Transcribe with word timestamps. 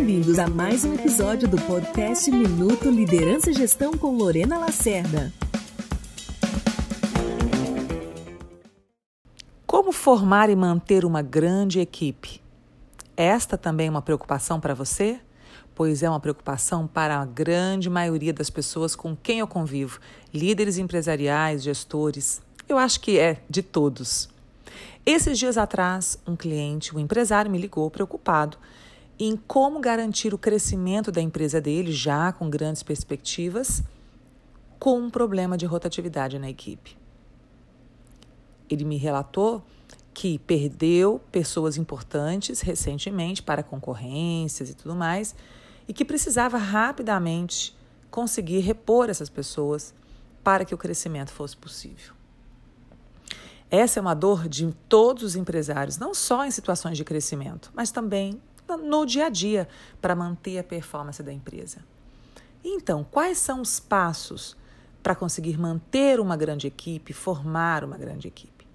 Bem-vindos 0.00 0.38
a 0.38 0.48
mais 0.48 0.82
um 0.82 0.94
episódio 0.94 1.46
do 1.46 1.58
podcast 1.58 2.30
Minuto 2.30 2.88
Liderança 2.88 3.50
e 3.50 3.52
Gestão 3.52 3.92
com 3.92 4.16
Lorena 4.16 4.56
Lacerda. 4.56 5.30
Como 9.66 9.92
formar 9.92 10.48
e 10.48 10.56
manter 10.56 11.04
uma 11.04 11.20
grande 11.20 11.80
equipe? 11.80 12.40
Esta 13.14 13.58
também 13.58 13.88
é 13.88 13.90
uma 13.90 14.00
preocupação 14.00 14.58
para 14.58 14.72
você? 14.72 15.20
Pois 15.74 16.02
é 16.02 16.08
uma 16.08 16.18
preocupação 16.18 16.86
para 16.86 17.20
a 17.20 17.26
grande 17.26 17.90
maioria 17.90 18.32
das 18.32 18.48
pessoas 18.48 18.96
com 18.96 19.14
quem 19.14 19.40
eu 19.40 19.46
convivo, 19.46 20.00
líderes 20.32 20.78
empresariais, 20.78 21.62
gestores. 21.62 22.40
Eu 22.66 22.78
acho 22.78 23.02
que 23.02 23.18
é 23.18 23.42
de 23.50 23.62
todos. 23.62 24.30
Esses 25.04 25.38
dias 25.38 25.58
atrás, 25.58 26.18
um 26.26 26.34
cliente, 26.34 26.96
um 26.96 26.98
empresário, 26.98 27.50
me 27.50 27.58
ligou 27.58 27.90
preocupado 27.90 28.56
em 29.20 29.36
como 29.36 29.80
garantir 29.80 30.32
o 30.32 30.38
crescimento 30.38 31.12
da 31.12 31.20
empresa 31.20 31.60
dele, 31.60 31.92
já 31.92 32.32
com 32.32 32.48
grandes 32.48 32.82
perspectivas, 32.82 33.82
com 34.78 34.98
um 34.98 35.10
problema 35.10 35.58
de 35.58 35.66
rotatividade 35.66 36.38
na 36.38 36.48
equipe. 36.48 36.96
Ele 38.68 38.82
me 38.82 38.96
relatou 38.96 39.62
que 40.14 40.38
perdeu 40.38 41.20
pessoas 41.30 41.76
importantes 41.76 42.62
recentemente 42.62 43.42
para 43.42 43.62
concorrências 43.62 44.70
e 44.70 44.74
tudo 44.74 44.96
mais, 44.96 45.34
e 45.86 45.92
que 45.92 46.04
precisava 46.04 46.56
rapidamente 46.56 47.76
conseguir 48.10 48.60
repor 48.60 49.10
essas 49.10 49.28
pessoas 49.28 49.94
para 50.42 50.64
que 50.64 50.74
o 50.74 50.78
crescimento 50.78 51.30
fosse 51.30 51.56
possível. 51.56 52.14
Essa 53.70 54.00
é 54.00 54.02
uma 54.02 54.14
dor 54.14 54.48
de 54.48 54.74
todos 54.88 55.22
os 55.22 55.36
empresários, 55.36 55.96
não 55.96 56.12
só 56.12 56.44
em 56.44 56.50
situações 56.50 56.96
de 56.96 57.04
crescimento, 57.04 57.70
mas 57.74 57.92
também 57.92 58.40
no 58.76 59.04
dia 59.04 59.26
a 59.26 59.28
dia 59.28 59.68
para 60.00 60.14
manter 60.14 60.58
a 60.58 60.64
performance 60.64 61.22
da 61.22 61.32
empresa. 61.32 61.84
Então, 62.62 63.04
quais 63.10 63.38
são 63.38 63.60
os 63.60 63.80
passos 63.80 64.56
para 65.02 65.14
conseguir 65.14 65.58
manter 65.58 66.20
uma 66.20 66.36
grande 66.36 66.66
equipe, 66.66 67.12
formar 67.12 67.84
uma 67.84 67.96
grande 67.96 68.28
equipe? 68.28 68.66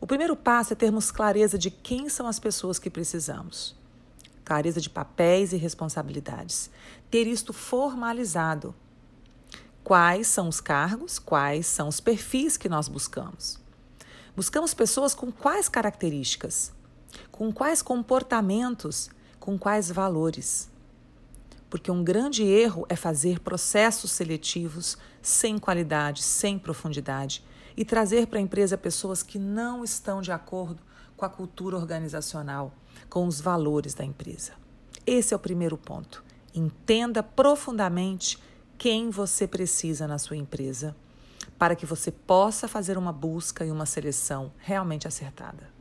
O 0.00 0.06
primeiro 0.06 0.34
passo 0.34 0.72
é 0.72 0.76
termos 0.76 1.10
clareza 1.10 1.58
de 1.58 1.70
quem 1.70 2.08
são 2.08 2.26
as 2.26 2.38
pessoas 2.38 2.78
que 2.78 2.88
precisamos. 2.88 3.76
Clareza 4.44 4.80
de 4.80 4.88
papéis 4.88 5.52
e 5.52 5.56
responsabilidades. 5.56 6.70
Ter 7.10 7.26
isto 7.26 7.52
formalizado. 7.52 8.74
Quais 9.84 10.26
são 10.26 10.48
os 10.48 10.60
cargos, 10.60 11.18
quais 11.18 11.66
são 11.66 11.88
os 11.88 12.00
perfis 12.00 12.56
que 12.56 12.68
nós 12.68 12.88
buscamos. 12.88 13.58
Buscamos 14.34 14.72
pessoas 14.72 15.14
com 15.14 15.30
quais 15.30 15.68
características? 15.68 16.72
Com 17.30 17.52
quais 17.52 17.82
comportamentos? 17.82 19.10
Com 19.38 19.58
quais 19.58 19.90
valores? 19.90 20.70
Porque 21.68 21.90
um 21.90 22.02
grande 22.02 22.42
erro 22.42 22.84
é 22.88 22.96
fazer 22.96 23.40
processos 23.40 24.10
seletivos 24.10 24.98
sem 25.22 25.58
qualidade, 25.58 26.22
sem 26.22 26.58
profundidade 26.58 27.44
e 27.76 27.84
trazer 27.84 28.26
para 28.26 28.38
a 28.38 28.42
empresa 28.42 28.76
pessoas 28.76 29.22
que 29.22 29.38
não 29.38 29.84
estão 29.84 30.20
de 30.20 30.32
acordo 30.32 30.82
com 31.16 31.24
a 31.24 31.30
cultura 31.30 31.76
organizacional, 31.76 32.74
com 33.08 33.26
os 33.26 33.40
valores 33.40 33.94
da 33.94 34.04
empresa. 34.04 34.52
Esse 35.06 35.32
é 35.32 35.36
o 35.36 35.40
primeiro 35.40 35.76
ponto. 35.76 36.24
Entenda 36.54 37.22
profundamente 37.22 38.38
quem 38.76 39.10
você 39.10 39.46
precisa 39.46 40.06
na 40.06 40.18
sua 40.18 40.36
empresa 40.36 40.96
para 41.58 41.76
que 41.76 41.86
você 41.86 42.10
possa 42.10 42.66
fazer 42.66 42.96
uma 42.96 43.12
busca 43.12 43.64
e 43.64 43.70
uma 43.70 43.86
seleção 43.86 44.52
realmente 44.58 45.06
acertada. 45.06 45.79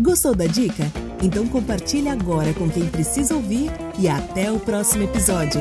Gostou 0.00 0.34
da 0.34 0.46
dica? 0.46 0.90
Então 1.22 1.46
compartilhe 1.46 2.08
agora 2.08 2.52
com 2.52 2.68
quem 2.68 2.84
precisa 2.86 3.34
ouvir 3.34 3.70
e 3.96 4.08
até 4.08 4.50
o 4.50 4.58
próximo 4.58 5.04
episódio. 5.04 5.60